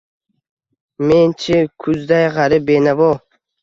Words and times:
Men-chi, 1.07 1.55
kuzday 1.81 2.25
gʼarib, 2.35 2.63
benavo 2.67 3.09